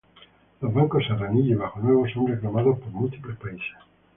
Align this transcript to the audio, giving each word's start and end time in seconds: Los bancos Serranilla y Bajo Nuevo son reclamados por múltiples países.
Los 0.61 0.73
bancos 0.73 1.05
Serranilla 1.05 1.51
y 1.51 1.53
Bajo 1.53 1.79
Nuevo 1.79 2.09
son 2.09 2.25
reclamados 2.25 2.79
por 2.79 2.89
múltiples 2.89 3.37
países. 3.37 3.69